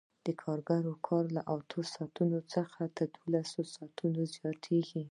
د 0.25 0.27
کارګر 0.43 0.83
کار 1.07 1.25
له 1.35 1.41
اتو 1.55 1.79
ساعتونو 1.93 2.39
څخه 2.53 2.79
دولسو 2.97 3.61
ساعتونو 3.75 4.21
ته 4.25 4.29
زیاتېږي 4.37 4.99